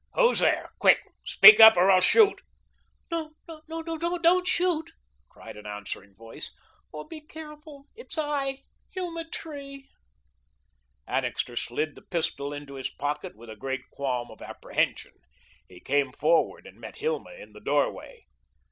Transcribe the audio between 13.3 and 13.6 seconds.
with a